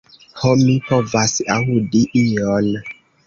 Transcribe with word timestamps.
Ho, 0.43 0.53
mi 0.61 0.77
povas 0.87 1.35
aŭdi 1.57 2.03
ion. 2.23 2.73